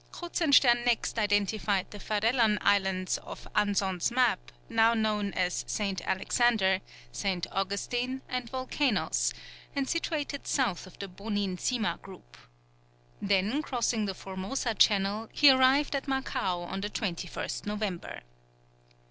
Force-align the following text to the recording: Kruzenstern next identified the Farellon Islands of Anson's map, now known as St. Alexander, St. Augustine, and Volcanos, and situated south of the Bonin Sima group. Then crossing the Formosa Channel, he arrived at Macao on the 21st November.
Kruzenstern 0.11 0.83
next 0.83 1.19
identified 1.19 1.91
the 1.91 1.99
Farellon 1.99 2.57
Islands 2.61 3.19
of 3.19 3.47
Anson's 3.55 4.09
map, 4.09 4.51
now 4.67 4.95
known 4.95 5.31
as 5.33 5.63
St. 5.67 6.01
Alexander, 6.07 6.81
St. 7.11 7.45
Augustine, 7.51 8.23
and 8.27 8.49
Volcanos, 8.51 9.31
and 9.75 9.87
situated 9.87 10.47
south 10.47 10.87
of 10.87 10.97
the 10.97 11.07
Bonin 11.07 11.55
Sima 11.55 12.01
group. 12.01 12.35
Then 13.21 13.61
crossing 13.61 14.05
the 14.05 14.15
Formosa 14.15 14.73
Channel, 14.73 15.29
he 15.31 15.51
arrived 15.51 15.95
at 15.95 16.07
Macao 16.07 16.61
on 16.61 16.81
the 16.81 16.89
21st 16.89 17.67
November. 17.67 18.21